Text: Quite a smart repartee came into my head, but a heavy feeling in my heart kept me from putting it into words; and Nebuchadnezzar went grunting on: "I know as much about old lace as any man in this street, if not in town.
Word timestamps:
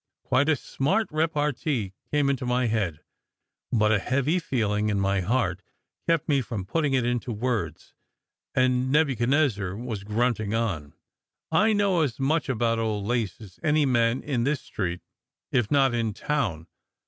Quite 0.23 0.49
a 0.49 0.55
smart 0.55 1.09
repartee 1.11 1.93
came 2.09 2.27
into 2.31 2.43
my 2.43 2.65
head, 2.65 3.01
but 3.71 3.91
a 3.91 3.99
heavy 3.99 4.39
feeling 4.39 4.89
in 4.89 4.99
my 4.99 5.21
heart 5.21 5.61
kept 6.07 6.27
me 6.27 6.41
from 6.41 6.65
putting 6.65 6.95
it 6.95 7.05
into 7.05 7.31
words; 7.31 7.93
and 8.55 8.91
Nebuchadnezzar 8.91 9.75
went 9.77 10.05
grunting 10.05 10.55
on: 10.55 10.95
"I 11.51 11.73
know 11.73 12.01
as 12.01 12.19
much 12.19 12.49
about 12.49 12.79
old 12.79 13.05
lace 13.05 13.39
as 13.39 13.59
any 13.61 13.85
man 13.85 14.23
in 14.23 14.43
this 14.43 14.61
street, 14.61 15.01
if 15.51 15.69
not 15.69 15.93
in 15.93 16.15
town. 16.15 16.65